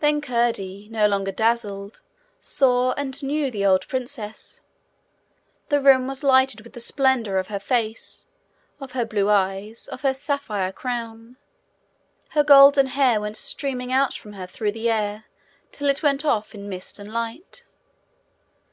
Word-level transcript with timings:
Then 0.00 0.20
Curdie, 0.20 0.88
no 0.90 1.06
longer 1.06 1.30
dazzled, 1.30 2.02
saw 2.40 2.94
and 2.94 3.22
knew 3.22 3.48
the 3.48 3.64
old 3.64 3.86
princess. 3.86 4.60
The 5.68 5.80
room 5.80 6.08
was 6.08 6.24
lighted 6.24 6.62
with 6.62 6.72
the 6.72 6.80
splendour 6.80 7.36
of 7.36 7.46
her 7.46 7.60
face, 7.60 8.26
of 8.80 8.90
her 8.90 9.04
blue 9.04 9.30
eyes, 9.30 9.86
of 9.86 10.00
her 10.02 10.14
sapphire 10.14 10.72
crown. 10.72 11.36
Her 12.30 12.42
golden 12.42 12.86
hair 12.86 13.20
went 13.20 13.36
streaming 13.36 13.92
out 13.92 14.14
from 14.14 14.32
her 14.32 14.48
through 14.48 14.72
the 14.72 14.90
air 14.90 15.26
till 15.70 15.88
it 15.88 16.02
went 16.02 16.24
off 16.24 16.52
in 16.52 16.68
mist 16.68 16.98
and 16.98 17.12
light. 17.12 17.62